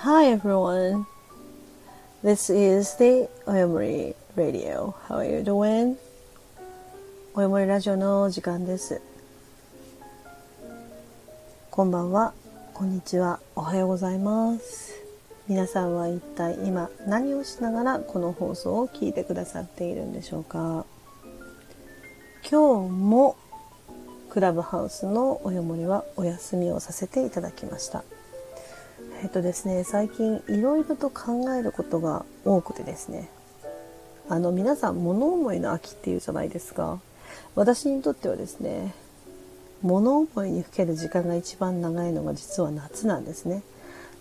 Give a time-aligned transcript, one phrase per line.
[0.00, 1.06] Hi everyone.
[2.22, 4.94] This is the Oyomori Radio.
[5.08, 5.96] How are you doing?
[7.34, 9.00] およもりラジオの時間です。
[11.70, 12.34] こんばんは、
[12.74, 14.92] こんにちは、おはようございます。
[15.48, 20.84] 皆さんは一体今何をしながらこの放送を聞いてくださっているんでしょうか
[22.48, 23.36] 今日も
[24.28, 28.04] クラブハウスのおよもりはお休みをさせていただきました。
[29.22, 33.30] えっとですね、最近いろいろと考えることが多くてですね、
[34.28, 37.00] あの皆さん物思いの秋っていうじゃないですか。
[37.54, 38.94] 私にとってはですね、
[39.82, 43.62] 物思いにふける時間が一番長いのが実は夏なんですね。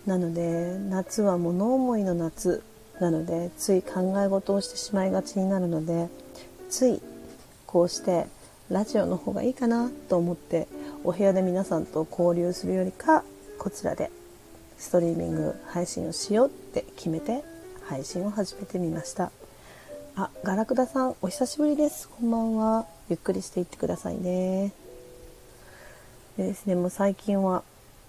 [0.05, 2.63] なので夏は物思いの夏
[2.99, 6.07] なのでつい考え事をしてしまいがちになるので
[6.69, 7.01] つい
[7.65, 8.27] こうして
[8.69, 10.67] ラジオの方がいいかなと思って
[11.03, 13.23] お部屋で皆さんと交流するよりか
[13.57, 14.11] こちらで
[14.85, 17.43] ストリーミング配信をしようって決めて
[17.89, 19.31] 配信を始めてみました。
[20.15, 22.07] あガラクダさんお久しぶりです。
[22.07, 22.85] こんばんは。
[23.09, 24.73] ゆっくりしていってくださいね。
[26.37, 27.63] でですねもう最近は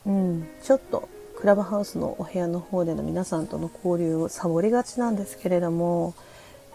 [0.05, 6.12] うんちょっとクラブハウスのお部屋の方での皆さんとの交流をサボりがちなんですけれども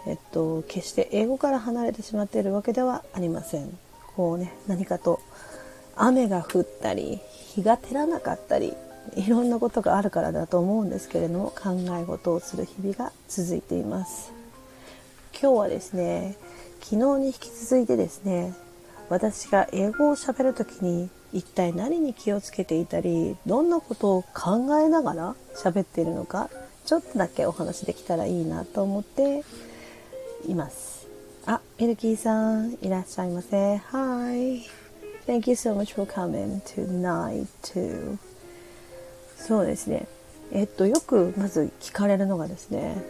[0.07, 3.77] えっと決して英語から離れてしまっているわけではありません。
[4.15, 5.19] こうね何かと
[5.95, 7.19] 雨が降ったり
[7.53, 8.73] 日が照らなかったり
[9.15, 14.31] いろんなことがあるからだと思うんですけれども考え事をする日々が続いています。
[15.39, 16.35] 今日はですね
[16.81, 18.53] 昨日に引き続いてですね
[19.09, 26.49] 私が英語をしゃべる時に一体何に気をつけていたりどんなことを考えながら喋っているのか
[26.85, 29.43] ちょっとだけお話できたらいいなと思って
[30.47, 31.07] います。
[31.45, 33.77] あミルキーさんいらっしゃいませ。
[33.77, 34.61] Hi
[35.25, 38.17] Thank you so much for coming tonight too.
[39.47, 40.07] そうですね。
[40.51, 43.01] えっとよくまず聞かれるのがですね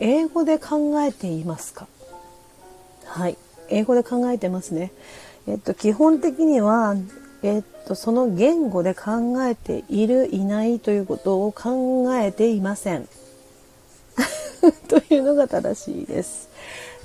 [0.00, 1.86] 英語で考えていますか？
[3.04, 3.36] はい。
[3.68, 4.92] 英語で考えてますね。
[5.46, 6.96] えっと、基本的には、
[7.42, 13.08] えっと、その言語で考えている、いないということを考えていません。
[14.88, 16.48] というのが正しいです。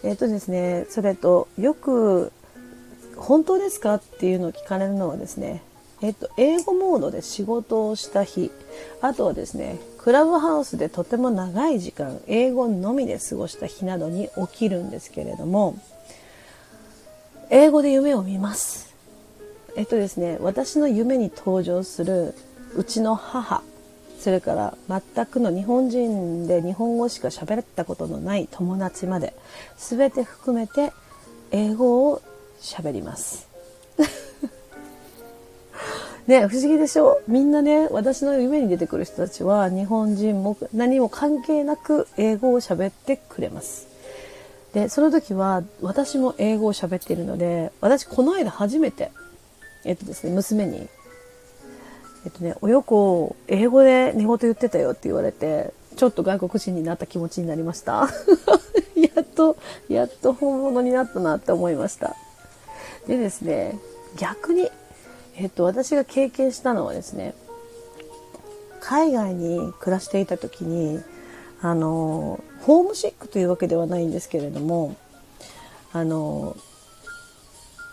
[0.03, 2.31] えっとですね、それと、よく、
[3.15, 3.95] 本当ですか？
[3.95, 5.61] っていうのを聞かれるのはですね、
[6.01, 8.51] えっと、英語モードで仕事をした日、
[9.01, 15.77] あとはですね、クラブハウスでとても長い時間、英語のみで過ごした日などに起きるんですけれども、
[17.49, 18.93] 英語で夢を見ます。
[19.75, 22.33] えっとですね、私の夢に登場する
[22.75, 23.61] うちの母、
[24.19, 29.33] それから全くの日本人で日本語しか喋ったことのない友達まで、
[29.77, 30.93] 全て含めて
[31.51, 32.21] 英語を
[32.61, 33.48] 喋ります。
[36.29, 37.19] ね、不思議でしょ？
[37.27, 43.87] みんなね、私の夢に出てくる人たちは日本人も何も関係なく英語を喋ってくれます。
[44.75, 49.11] で、その時は私も英語を喋っているので、私この間初めて、
[49.83, 50.87] えっとですね、娘に、
[52.25, 58.07] えっとね、およこ、英語で寝言言ってたよって言われて、ちょっと外国人になった気持ちになりました。
[58.95, 59.57] やっと、
[59.87, 62.15] やっと本物になったなって思いました。
[63.07, 63.79] でですね、
[64.15, 64.69] 逆に、
[65.39, 67.33] えっと、私が経験したのはですね、
[68.81, 71.01] 海外に暮らしていた時に、
[71.61, 74.97] あの、ホームシックというわけではないんですけれども、
[75.93, 76.57] あの、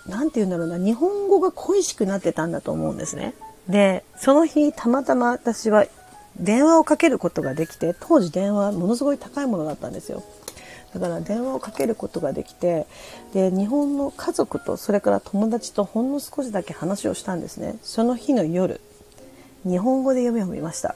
[0.08, 3.34] なんて言うんだろうな、日本語が恋しくなってたんだと思うんですね。
[3.68, 5.86] で、その日、たまたま私は
[6.40, 10.24] 電話をかけることができて、当時電話ものすごい高いものだったんですよ。
[10.98, 12.86] だから電話をかけることができて、
[13.32, 17.78] で、日本の家族とそれから友達とほんの少しだけ話をしたんですね。
[17.82, 18.80] その日の夜、
[19.64, 20.94] 日本語で夢を見ました。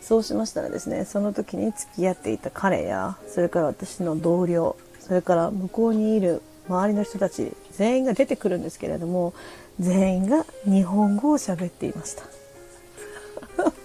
[0.00, 9.34] そうしましたらですね、その時に付き合っていた彼や、それから私の同僚、それから向こうにいる周りの人たち、全員が出てくるんですけれども、
[9.78, 12.24] 全員が日本語を喋っていました。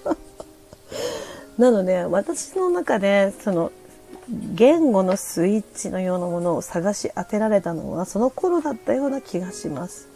[1.57, 3.71] なので、私の中で、その、
[4.29, 10.07] 言語のスイッチのようなものを探し当てられたのは、その頃だったような気がします。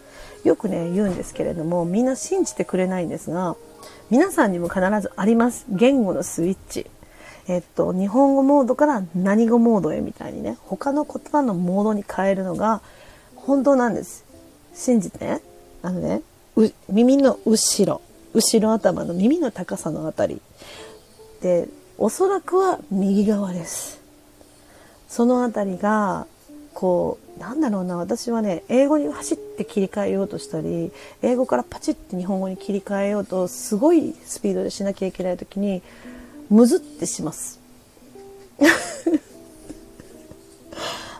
[0.43, 3.55] よくね、言うんですけれども、みんな信じてくれないんですが、
[4.09, 5.65] 皆さんにも必ずあります。
[5.69, 6.87] 言語のスイッチ。
[7.47, 12.81] えっと、日本語モードから何語モードへみたいにね、他の言葉のモードに変えるのが
[13.35, 14.25] 本当なんです。
[14.73, 15.41] 信じてね。
[15.81, 16.21] あのね、
[16.89, 18.01] 耳の後ろ、
[18.33, 20.41] 後ろ頭の耳の高さのあたり。
[21.41, 21.67] で、
[21.97, 23.98] おそらくは右側です。
[25.09, 26.27] そのあたりが、
[26.73, 30.91] こう、なんだろうな私はね英語に走って切り替えようとしたり
[31.21, 35.81] 英語からパチッて日本語に切り替えようとすごいスピードでしなきゃいけない時に
[36.49, 37.59] むずってします。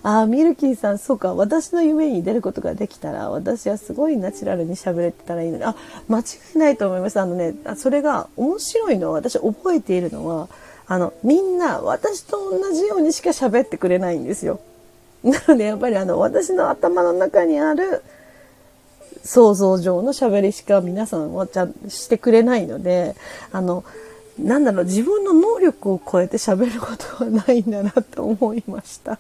[0.02, 1.36] ああミルキーさんそうか。
[1.36, 5.64] 私の夢に出ることができたら私はすごいナチュラルに喋れてたらいいのに。
[5.64, 5.76] あ
[6.08, 6.24] 間違
[6.56, 7.20] いないと思います。
[7.20, 10.50] あのねそれが面白いのは私覚えているのは
[10.90, 14.60] あのみんな私と同じようにしか喋ってくれないんですよ。
[15.24, 18.02] なのでやっぱりあの私の頭の中にある
[19.24, 23.16] 想像上の喋りしか皆さんはちゃんしてくれないので
[23.52, 23.84] あの
[24.40, 29.20] なんだろう自分の能力を超えて喋ることはないんだなと思いました。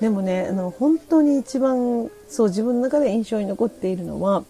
[0.00, 4.44] でもねあの本当に一番そう自分の中で印象に残っているのは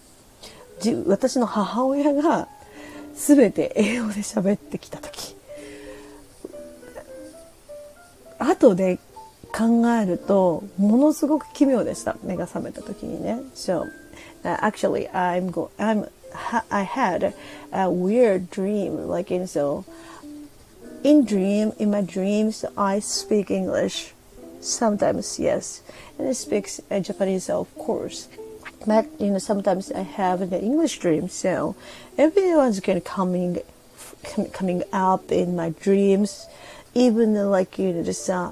[1.07, 2.47] 私の母親が
[3.15, 5.36] 全て英語で喋ってきた時。
[8.38, 8.98] 後で
[9.52, 16.08] 考えるとものすごく奇妙でした目が覚めた時にね So、uh, actually I'm go I'm
[16.70, 17.34] I had
[17.72, 19.84] a weird dream like in so
[21.04, 24.14] in dream in my dreams I speak English
[24.60, 25.82] sometimes yes
[26.18, 28.28] and I speak uh, Japanese of course
[28.86, 31.76] but you know sometimes I have an English dream so
[32.16, 33.58] everyone's kind of coming
[34.52, 36.46] coming up in my dreams
[36.97, 38.51] even like you know just uh,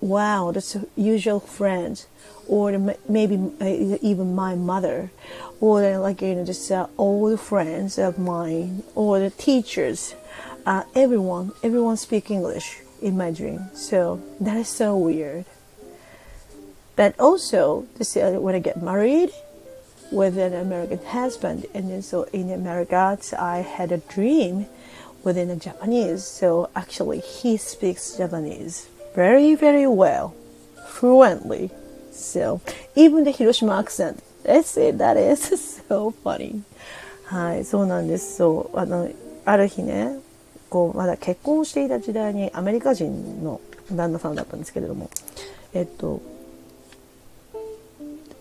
[0.00, 2.04] wow, that's a usual friend,
[2.46, 5.10] or maybe uh, even my mother,
[5.58, 10.14] or like you know just uh, old friends of mine, or the teachers,
[10.66, 13.70] uh, everyone, everyone speak English in my dream.
[13.72, 15.46] So that is so weird.
[16.94, 19.30] But also, this, uh, when I get married
[20.10, 24.66] with an American husband, and then so in America, I had a dream
[25.24, 26.24] within a Japanese.
[26.24, 30.34] So actually, he speaks Japanese very, very well,
[30.86, 31.70] fluently.
[32.12, 32.60] So,
[32.94, 36.62] even the Hiroshima accent, let's say that is so funny.
[37.24, 38.36] はい、そうなんです。
[38.36, 39.08] そう、あの、
[39.46, 40.18] ある日ね、
[40.68, 43.60] こう、まだ結婚していた時代にアメリカ人の
[43.90, 45.08] 旦那さんだったんですけれども、
[45.72, 46.20] えっと、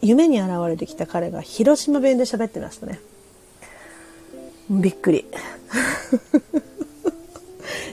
[0.01, 2.99] 夢に現れてきた彼が広島弁で喋ってましたね。
[4.69, 5.25] びっくり。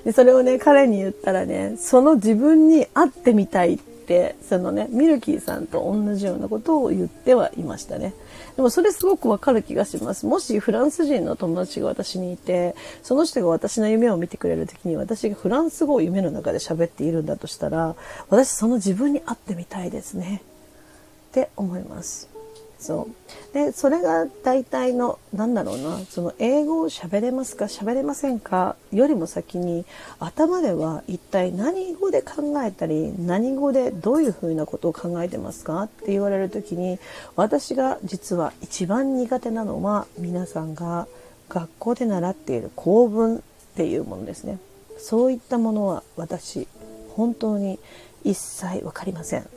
[0.05, 8.15] で、それをね、彼に言ったらね、その自分に会ってみたいって、そのね、ミルキーさんと同じようなことを言ってはいましたね。
[8.57, 10.27] でもそれすごくわかる気がします。
[10.27, 17.95] もしフランス人の友達が私にいて、その人が私の夢を見てくれる時に私がフランス語を夢の中で喋っているんだとしたら、
[18.31, 20.43] 私その自分に会ってみたいですね。
[21.31, 22.38] って思います。
[22.79, 23.55] そう。
[23.55, 29.85] でそれが大体のなんだろうなその英語を喋れますか喋れませんかよりも先に
[30.21, 36.99] 頭では一体何語で考えたり何語でどういうふうなことを考えてますかって言われる時に
[37.37, 41.09] 私が実は一番苦手なのは皆さんが
[41.49, 43.41] 学校で習っている構文っ
[43.75, 44.59] ていうものですね。
[44.99, 46.69] そういったものは私
[47.15, 47.79] 本当に
[48.25, 49.49] 一切分かりません。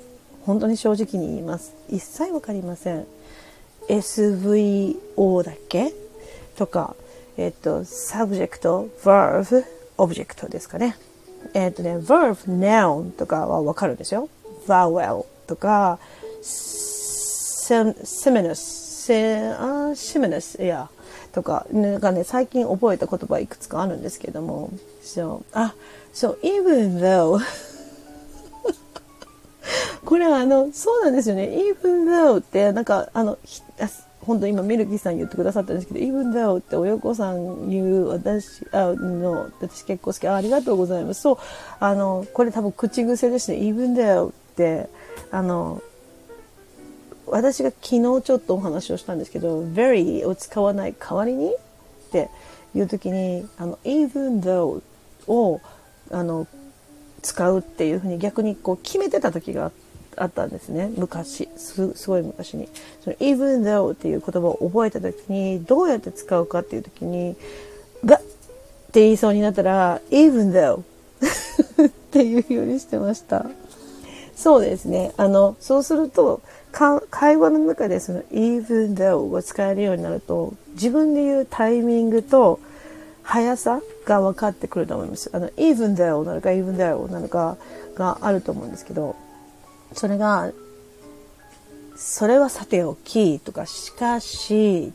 [0.45, 1.73] 本当に正直に言います。
[1.89, 3.05] 一切わかりません。
[3.87, 5.93] SVO だっけ？
[6.57, 6.95] とか、
[7.37, 9.65] えっと、subject, verb,
[9.97, 10.97] object ですかね。
[11.53, 14.29] えっとね、verb, noun とかはわかるんですよ。
[14.67, 15.99] vowel とか、
[16.41, 17.95] seminus,
[19.95, 20.89] seminus, いや、
[21.31, 24.69] とか、なんかね、最近覚えた言葉いくつかあるんですけども、
[25.03, 25.73] so, あ、
[26.13, 27.39] so even though
[30.05, 31.49] これはあの、そうなんですよね。
[31.49, 33.37] even though って、なんか、あの、
[34.21, 40.35] 本当今ミルキーさん言ってくださったんですけど、even though ってお横さん言う私あの、私結構好きあ。
[40.35, 41.21] ありがとうございます。
[41.21, 41.37] そう、
[41.79, 43.57] あの、これ多分口癖ですね。
[43.57, 44.89] even though って、
[45.31, 45.81] あの、
[47.27, 51.57] 私が昨日ちょっとお話をしたんですけど、very を使わない代わりにっ
[52.11, 52.29] て
[52.75, 54.81] いう時に、あの、even though
[55.27, 55.61] を、
[56.11, 56.45] あの、
[57.23, 60.91] 使うっていうふうに逆にこう決めてた時があって、あったんですね。
[60.97, 61.47] 昔。
[61.57, 62.67] すごい昔に。
[63.03, 67.35] その even though っていう言葉を覚えた時にどうやって使うかっていう時に
[68.03, 68.21] but っ
[68.91, 70.81] て言いそうになったら even though
[71.87, 73.45] っていうようにしてました。
[74.35, 75.13] そうですね。
[75.17, 76.41] あのそうすると
[76.71, 82.59] 会話の中でその even though を使えるようになると自分で言うタイミングと
[83.23, 85.29] 速さが分かってくると思います。
[85.33, 87.57] あの、even though なのか even though なのか
[87.95, 89.15] があると思うんですけど、
[89.93, 90.51] それが、
[91.95, 94.91] それはさておきとか、しかし、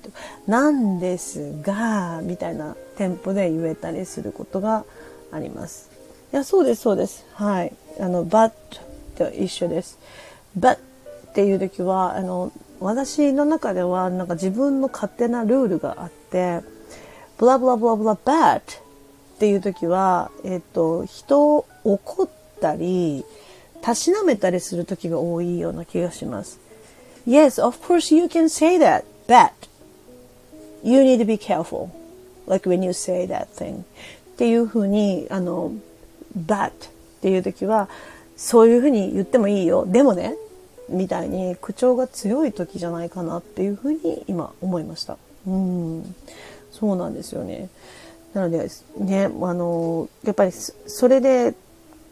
[0.47, 4.85] なんですが、みたいなテンポで言えたりすることが
[5.31, 5.91] あります。
[6.33, 7.25] いや、そうです、そうです。
[7.35, 7.73] はい。
[8.01, 8.53] あの、but
[9.17, 9.99] と一緒です。
[10.59, 10.79] but っ
[11.35, 12.51] ていう時は、あの、
[12.81, 16.61] 私の中ではなんか自分の勝手なルールがあって、
[17.39, 18.63] ブラブラブラブラバッっ
[19.39, 22.29] ていう時は、えっ、と、人を怒っ
[22.61, 23.25] たり、
[23.87, 26.59] たしなめたりする時が多いような気がします。
[27.25, 29.53] Yes, of course you can say that, but
[30.83, 31.91] you need to be careful.
[32.49, 33.83] Like when you say that thing.
[33.83, 33.83] っ
[34.39, 35.71] ていうふうに、あの、
[36.37, 36.73] but っ
[37.21, 37.89] ていう時は、
[38.37, 39.87] そういうふうに言ってもいいよ。
[39.87, 40.35] でもね、
[40.89, 45.17] みたいに口調が強い時じゃないかなっていうふうに今思いました。
[45.47, 46.15] うん。
[46.73, 47.69] そうなんですよね。
[48.35, 51.55] なので、ね、あの、やっぱりそれで、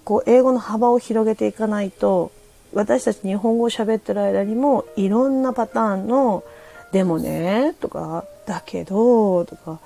[0.05, 2.31] こう、英語の幅を広げていかないと、
[2.73, 6.45] 私たち日本語を喋ってる間にも、いろんなパターンの、
[6.93, 9.81] でもね、とか、だけど、とか、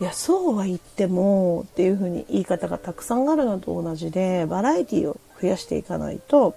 [0.00, 6.54] いや、そうは言っても、っていうふうに言い方がたくさんあるのと同じで、バラエティを増やしていかないと、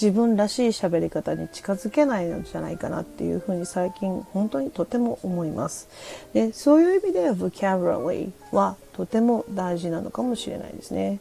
[0.00, 5.88] 自分らしい喋り方に近づけないのじゃないかなっていうふうに最近本当にとても思います。
[6.34, 11.18] で、そういう意味では vocabulary はとても大事なのかもしれないですね。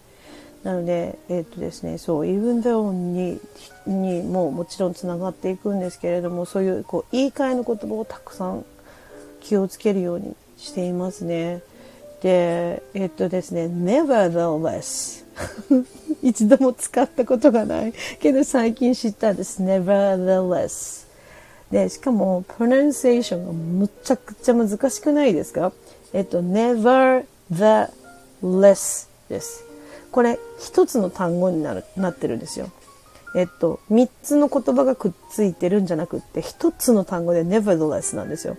[0.65, 3.39] なので、えっ、とですね、そう、even though に、
[3.85, 8.65] にももちろんつながっていくんですけれども、そういうこう言い換えの言葉をたくさん
[9.41, 11.61] 気をつけるようにしていますね。
[12.23, 15.23] で、えっ、とですね、nevertheless
[16.23, 19.61] 一度も使ったことがないけど最近知ったんです。
[19.61, 21.05] nevertheless。
[21.69, 25.71] で、しかも、プロナンセーションがむちゃくちゃ難しくないですか？
[26.11, 27.25] えっと、nevertheless
[29.29, 29.64] です。
[30.15, 32.69] これ、一つの単語になる、なってるんですよ。
[33.35, 38.55] えっと、三つの言葉がくっついてるんじゃなくって、一つの単語で nevertheless なんですよ。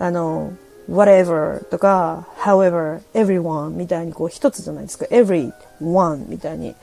[0.00, 0.52] あの、
[0.90, 5.04] whatever とか however, everyone みたいにこう一つじゃないですか。
[5.12, 6.74] everyone みたいに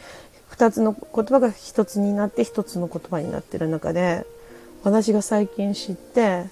[0.48, 4.26] 二つの言葉が一つになって一つの言葉になってる中で
[4.86, 6.46] 私が最近知って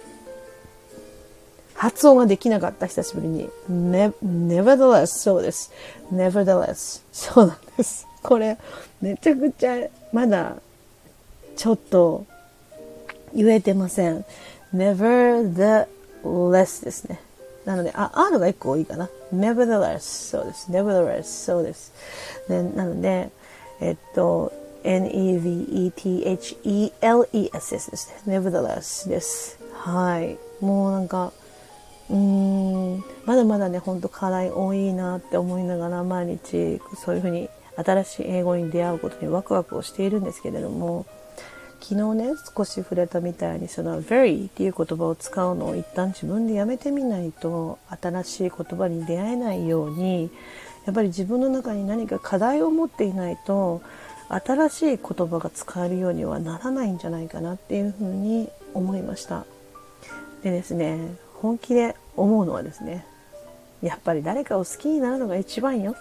[1.77, 5.71] 発音ができなかった久しぶりに、ne、nevertheless そうです。
[6.11, 8.07] nevertheless そうなんです。
[8.23, 8.57] これ
[8.99, 10.55] めちゃくちゃまだ
[11.55, 12.25] ちょっと
[13.33, 14.25] 言えてません。
[14.73, 17.21] nevertheless ですね。
[17.63, 19.07] なので、あ、R が1個多いかな。
[19.31, 20.71] nevertheless そうです。
[20.71, 21.93] nevertheless そうです。
[22.49, 23.29] でなので、
[23.81, 24.51] えっと、
[24.83, 26.41] n-e-v-e-t-h-e-l-e-s
[27.71, 28.39] ですね。
[28.39, 29.59] nevertheless です。
[29.73, 30.39] はい。
[30.59, 31.31] もうなんか、
[32.09, 41.05] うーん、まだまだね、ほんと課題多いなって思いながら毎日そういうふうに新しい英語に出会うことにワクワクをしているんですけれども、
[41.79, 50.31] 昨日ね少し触れたみたいにその very っていう言葉を使うのを一旦自分でやめてみないと新しい言葉に出会えないように
[50.85, 53.81] やっぱり自分の中に何か課題を持っていないと
[54.29, 59.45] 新しい言葉が使えるようにはならないんじゃないかなっていうふうに思いました。
[60.41, 60.97] でですね
[61.41, 63.05] 本気で思うのはですね
[63.81, 65.95] やっぱり誰かを好きになるのが一番よ。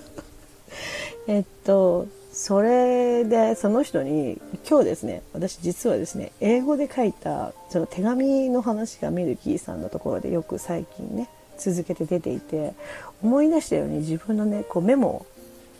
[1.28, 12.74] えっとそれでその人に今日ですね私実はですね英語で書いたその手紙の話がミルキーさんのところでよく最近ね続けて出ていて
[13.22, 15.26] 思い出したように自分のねこうメモを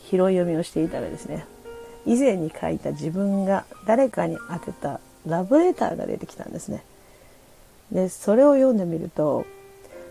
[0.08, 1.44] 拾い読みをしていたらですね
[2.06, 6.84] 以前に書いた自分が誰かに宛てたラブレターが出てきたんですね。
[7.92, 9.46] でそれを読んでみると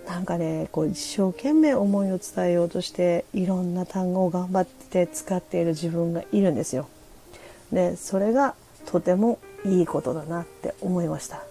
[0.07, 6.87] なんかねこう一生懸命思いを伝えようとしていろんな単語を頑張って使っている自分がいるんですよ。
[7.71, 11.43] でそれがとてもいいことだなって思いました。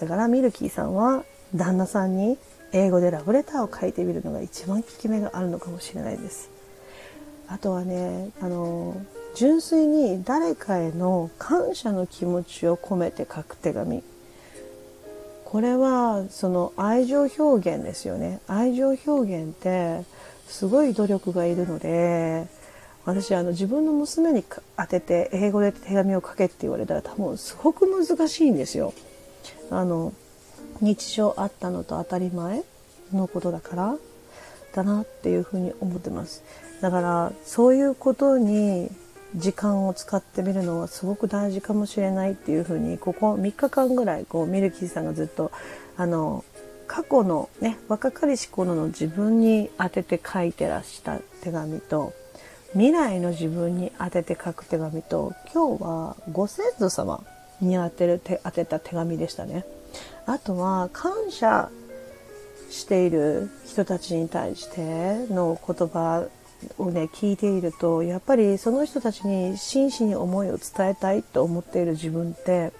[0.00, 2.36] だからミルキーさんは旦那さんに
[2.72, 6.50] 英語でラブレターを書いてみるのが一番効き目があるのかもしれないです。
[7.48, 9.00] あとはね、あの、
[9.36, 14.02] 純粋に誰かへの感謝の気持ちを込めて書く手紙。
[15.46, 20.04] これはその愛情表現ですよね愛情表現って
[20.48, 22.46] すごい努力がいるので
[23.04, 24.44] 私あの自分の娘に
[24.76, 28.92] 当てて英語で手紙を書けって言われたら多分すごく難しいんですよ。
[29.70, 30.12] あの
[30.80, 32.64] 日常あったのと当たり前
[33.12, 33.96] のことだから
[34.74, 36.42] だなっていうふうに思ってます。
[36.80, 38.90] だからそういうことに
[39.34, 45.50] 時間を使ってみるのはすごく大事かもしれないっていうふうにここ3日間ぐらいこうミルキーさんがずっと
[45.96, 46.44] あの
[46.86, 52.14] 過去のね若かりし頃の自分に当てて書いてらした手紙と
[52.72, 57.24] 未来の自分に当てて書く手紙と今日はご先祖様
[57.60, 59.64] に当てる手当てた手紙でしたね。
[60.26, 61.70] あとは感謝
[62.70, 66.26] している人たちに対しての言葉
[66.78, 72.72] をね聞いているとやっぱりその人たちに真摯に思いを伝えたいと思っている自分って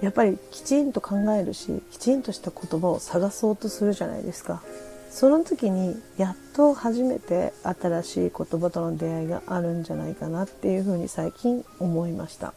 [0.00, 4.62] やっぱりきちんと考えるしきちんとした言葉を探そうとするじゃないですか。
[5.10, 12.54] その時にやっと初めて新しい言葉との出会いがあるんじゃないかなっていうふうに最近思いました。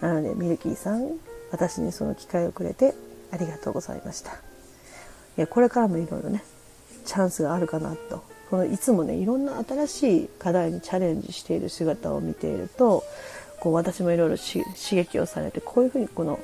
[0.00, 1.10] なのでミルキーさん
[1.50, 2.94] 私にその機会をくれて
[3.30, 4.32] ありがとうございました。
[4.32, 4.34] い
[5.36, 6.42] やこれからもいろいろね
[7.04, 13.04] チャンスがあるかなとこのいつもねいろんな新しい課題にチャレンジしている姿を見ていると
[13.60, 16.38] こう私もいろいろ刺激をされてこういうふうにこの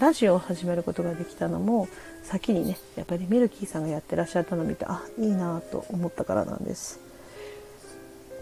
[0.00, 1.88] ラジオを始めることができたのも
[2.22, 7.00] 先にねやっぱりミルキーさんがやってらっしゃったのを見てあいいなと思ったからなんです。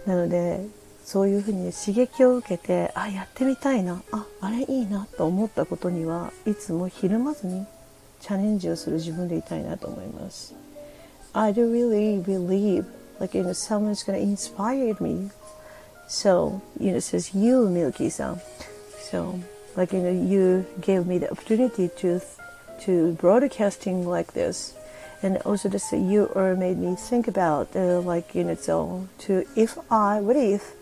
[0.06, 0.64] なので
[1.04, 7.66] そういうふうに、ね、刺激を受けてあやってみたいなああれいいなと思ったことにはいつもひるまずに
[8.20, 10.54] チャレンジをする自分でいたいなと思います。
[11.34, 12.86] I do really believe
[13.18, 15.30] like you know someone's gonna inspire me
[16.10, 18.40] So, you know, says you, Milky-san.
[18.98, 19.38] So,
[19.76, 22.20] like, you know, you gave me the opportunity to,
[22.80, 24.74] to broadcasting like this.
[25.22, 29.46] And also just you or made me think about, uh, like, you know, so to,
[29.54, 30.74] if I, what if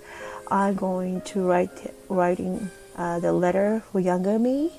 [0.50, 4.72] I'm going to write, writing uh, the letter for younger me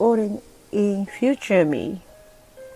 [0.00, 0.42] or in,
[0.72, 2.02] in future me?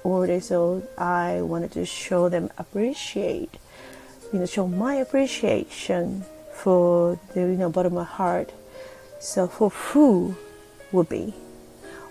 [0.05, 3.57] Or so I wanted to show them appreciate,
[4.33, 8.53] you know, show my appreciation for the you know bottom of my heart.
[9.19, 10.37] So for who
[10.93, 11.33] would be,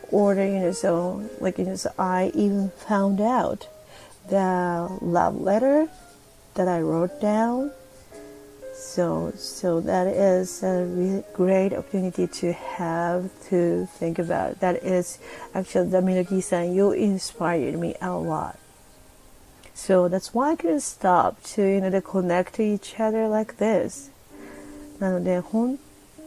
[0.10, 3.68] or you know so like you know so I even found out
[4.28, 5.88] the love letter
[6.56, 7.72] that I wrote down.
[8.74, 14.60] So so that is a really great opportunity to have to think about.
[14.62, 15.20] That is
[15.53, 16.74] actually the Minagi-san.
[16.74, 18.58] You inspired me a lot.
[19.75, 23.58] So that's why I couldn't stop to you know to connect to each other like
[23.58, 24.10] this.
[25.00, 25.77] なので本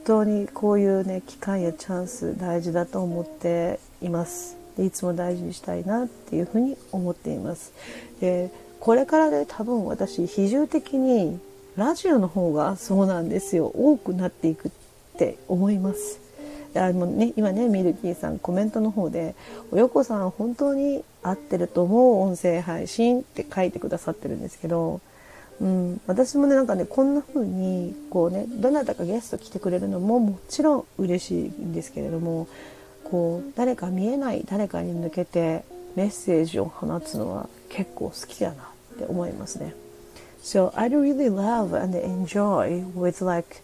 [0.05, 7.73] 当にこういうね機会やチャンス大事だと思っていますでいつも大事にしたいなっていうふうに思っています
[8.21, 11.41] でこれからで、ね、多分私比重的に
[11.77, 14.71] ラジオの方がそうなんですよ多くなっていくっ
[15.19, 16.21] て思います
[16.75, 19.35] あのね、今ねミルキーさんコメントの方で
[19.73, 25.01] 「およこさん本当に合ってると思う音声配信」って書いてくださってるんですけど
[25.61, 32.47] うん、私もねなんかねこんな風にこうねどなたかゲスト来てくれるのももちろん嬉しいんですけれども
[33.05, 39.86] こう誰か見えない誰かに向けてメッセージを放つのは結構好きだなって思いますね。
[40.46, 43.62] So I really love and enjoy with like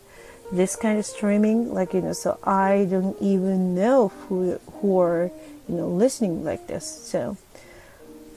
[0.52, 5.32] this kind of streaming like you know so I don't even know who who are
[5.68, 7.36] you know listening like this so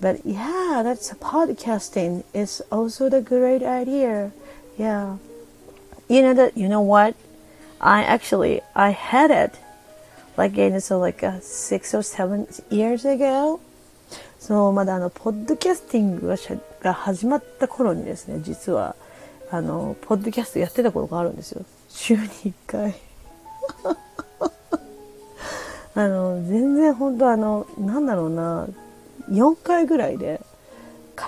[0.00, 4.32] But yeah, that's podcasting is also the great idea.
[4.78, 5.18] Yeah.
[6.08, 7.14] You know that you know what?
[7.80, 9.60] I actually I had it
[10.36, 13.60] like in so like uh, six or seven years ago.
[14.40, 16.38] そうまだあのポッドキャスティングが
[16.85, 18.95] が始まった頃にですね実は
[19.49, 21.65] あのポッドキャストやってた頃があるんですよ。
[21.89, 22.95] 週に1回。
[25.97, 28.67] あの全然本当あのなんだろうな
[29.29, 30.41] 4回ぐらいで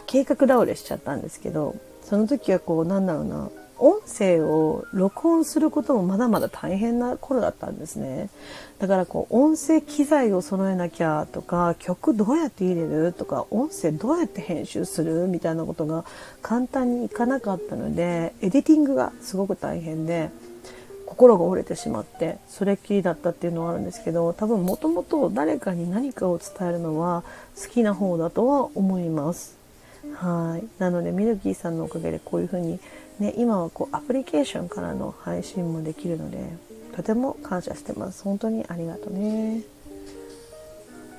[0.06, 8.30] 計画倒れしちゃったんですけどその時はこうなんだろうな音声を録音することもまだまだ大変な頃だったんですね。
[8.80, 16.06] だからこう音声機材を揃えなきゃとか曲どうやって入れるとか音声どうやって編集するみたいなことが
[16.42, 20.30] 簡単にいかなかったのでエディティングがすごく大変で
[21.08, 27.24] 心が折れてしまってそれっきりだったっていうのはあるんですけど多分もともと誰かに何かを伝えるのは
[27.60, 29.58] 好きな方だとは思います。
[30.16, 30.68] はい。
[30.80, 32.80] なのでミルキーさんのおかげでこういう風に
[33.20, 36.38] ね今はこうアプリケーションからの配信もできるので
[36.96, 38.24] とても感謝してます。
[38.24, 39.62] 本当にありがとうね。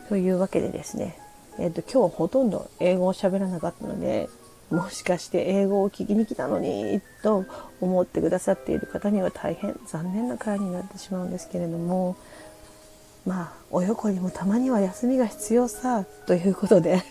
[0.09, 1.19] というわけでですね
[1.59, 4.29] えっ、と今日ほとんど英語を喋らなかったので
[4.71, 7.47] もしかして英語を聞きに来たのにと
[7.81, 12.17] 思ってくださっている方には大変残念な回になってしまうんですけれども
[13.27, 17.03] まあお横にもたまには休みが必要さということで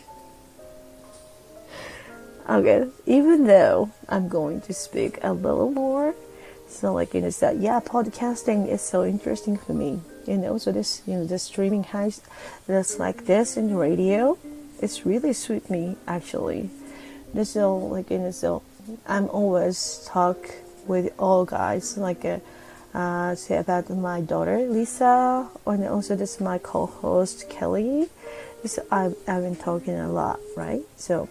[2.50, 6.16] Okay, even though I'm going to speak a little more,
[6.70, 11.02] so like you know, that yeah, podcasting is so interesting for me, and also this
[11.06, 12.22] you know the streaming house
[12.66, 14.38] that's like this in radio,
[14.82, 16.70] it's really suit me actually.
[17.34, 18.64] This so like you know so
[19.06, 20.38] I'm always talk
[20.88, 22.40] with all guys like uh,
[22.94, 28.08] uh, say about my daughter Lisa and also this my co-host Kelly.
[28.64, 30.82] So I've, I've been talking a lot, right?
[30.96, 31.28] So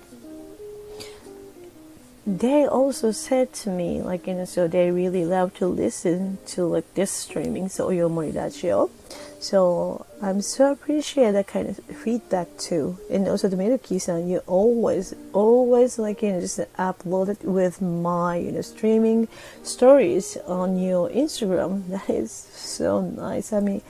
[2.27, 6.65] they also said to me like you know so they really love to listen to
[6.65, 8.91] like this streaming so Oyomori Radio oh.
[9.39, 12.99] so I'm so appreciate that kind of feedback too.
[13.09, 18.37] And also the Miruki-san you always always like you know just upload it with my
[18.39, 19.29] you know streaming
[19.62, 21.85] stories on your Instagram.
[21.89, 23.53] That is so nice.
[23.53, 23.83] I mean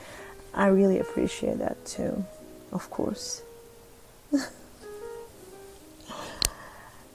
[0.53, 2.23] I really appreciate that too
[2.71, 3.41] of course.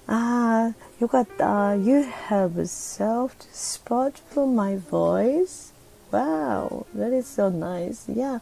[0.06, 1.74] ああ、 ah, よかった。
[1.74, 5.72] You have a soft spot for my voice?
[6.12, 8.08] Wow, that is so nice.
[8.08, 8.38] Yeah,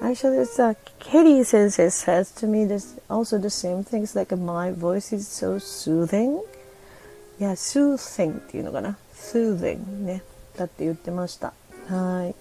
[0.00, 4.70] actually, it's uh, Katie 先生 says to me this also the same things like my
[4.70, 6.40] voice is so soothing.
[7.40, 8.96] Yeah, soothing っていうのかな。
[9.16, 10.22] soothing ね。
[10.56, 11.52] だって言ってました。
[11.88, 12.34] はい。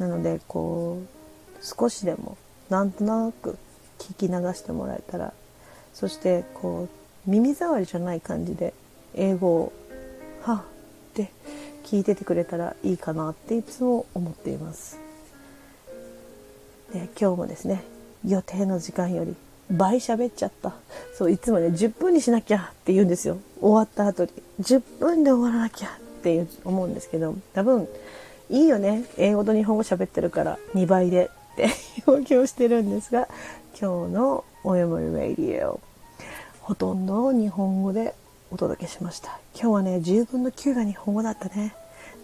[0.00, 2.38] なので、こう、少しでも
[2.70, 3.58] なんとなく
[3.98, 5.34] 聞き流してもらえたら、
[5.92, 6.88] そしてこ
[7.26, 8.72] う、耳障りじゃない感じで
[9.14, 9.72] 英語を
[10.42, 10.62] 「はっ」っ
[11.14, 11.30] て
[11.84, 14.98] 聞いててくれたらいいかなっていつも思っています。
[16.92, 17.82] で今日もですね
[18.26, 19.34] 予定の時間より
[19.70, 20.74] 倍喋っちゃった。
[21.14, 23.38] そういつもね10分にしなきゃって言うんですよ。
[23.60, 24.30] 終わった後に。
[24.60, 25.90] 10分で終わらなきゃっ
[26.22, 27.88] て思うんですけど多分
[28.50, 29.04] いいよね。
[29.16, 31.68] 英語と日本語喋ってるから2倍でって
[32.06, 33.28] 要求してるんですが
[33.78, 35.80] 今日の「およもりラディオ」
[36.60, 38.14] ほとんど日本語で
[38.52, 39.40] お届けしました。
[39.54, 41.74] 今日はね10分の9が日本語だったね。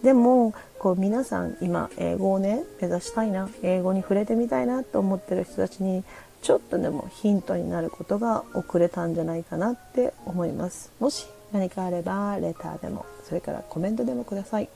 [0.03, 3.49] でもこう皆さん今英語をね目指したいな。
[3.63, 6.03] 英語に触れてみたいなと思ってる人たちに
[6.41, 10.91] ちょっとでもヒントになることが遅れたんじゃないかなって思います。
[10.99, 14.69] もし何かあればレターでもそれからコメントでもください。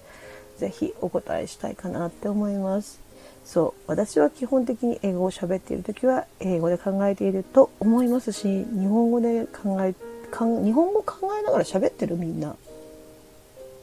[0.58, 3.00] 是非お答えしたいかなって思います。
[3.46, 9.94] そう私は基本的に英語を喋っている時は英語で考えていると思いますし日本語で考え
[10.34, 12.56] かん日本語考えながら喋ってるみんな。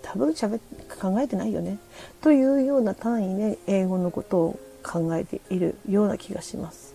[0.02, 0.58] 多分しゃべ
[1.00, 1.78] 考えてないよね。
[2.20, 6.94] というような単位で英語のことを考えているような気がします。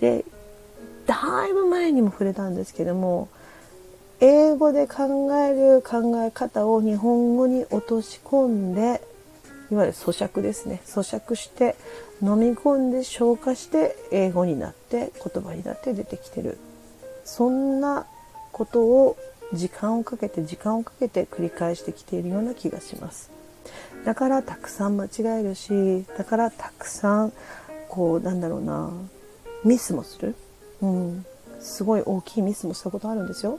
[0.00, 0.24] で
[1.06, 3.28] だいぶ前にも触れたんですけども
[4.20, 9.02] 英語で考える考え方を日本語に落とし込んで
[9.70, 10.80] いわゆる咀嚼ですね。
[10.86, 11.76] 咀嚼して
[12.22, 16.56] 飲み込んで消化して英語になって言葉になって出てきてる。
[17.24, 18.06] そんな
[18.54, 19.16] ことを
[19.52, 23.30] 時間をかけて時間をかけて繰り返してきているような気がします。
[24.04, 27.32] だからたくさん間違えるしだからたくさん
[27.88, 28.90] こうなんだろうな
[29.64, 30.34] ミスもする、
[30.82, 31.26] うん、
[31.60, 33.58] すごい大きいミスもしたことあるんですよ。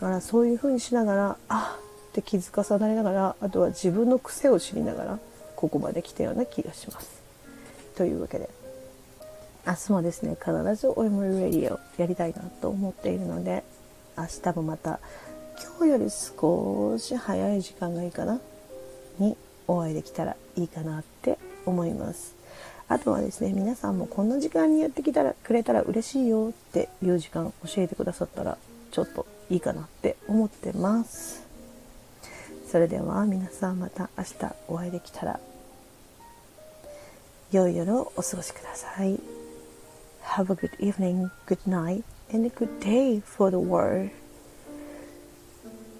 [0.00, 1.78] だからそういう風にしながらあ
[2.10, 5.18] って気づかされながらあとは自分の癖を知りながら
[5.56, 7.22] ここまで来たような気がします。
[7.96, 8.50] というわけで
[9.66, 13.62] 明日もですね必ずおいもりレディオやりたいなと思っているので
[14.16, 15.00] 明日もまた
[15.78, 18.40] 今日より少し早い時間がいいかな。
[19.18, 22.34] にお会いできたらいいかなって思います。
[22.88, 28.58] あとはですね皆さんもこんな時間にやってきたらくれたら嬉しいよっていう時間教えてくださったら
[28.90, 31.44] ちょっといいかなって思ってます。
[32.70, 35.40] それでは皆さんまた明日お会いできたら。
[37.52, 39.20] 良い夜をお過ごしください。
[40.24, 44.10] Have a good evening, good night, and a good day for the world.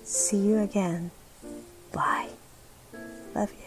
[0.02, 1.10] See you again.
[1.92, 2.28] Bye.
[3.34, 3.63] Love you.